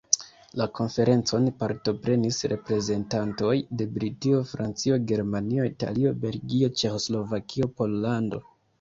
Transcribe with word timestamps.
La 0.59 0.65
konferencon 0.77 1.45
partoprenis 1.63 2.39
reprezentantoj 2.55 3.53
de 3.83 3.89
Britio, 3.99 4.41
Francio, 4.55 5.01
Germanio, 5.15 5.71
Italio, 5.75 6.19
Belgio, 6.29 6.75
Ĉeĥoslovakio, 6.83 7.75
Pollando. 7.81 8.47